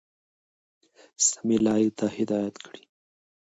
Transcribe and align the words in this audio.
سمي 1.27 1.57
لاري 1.65 1.89
ته 1.97 2.05
هدايت 2.17 2.55
كړي، 2.65 2.83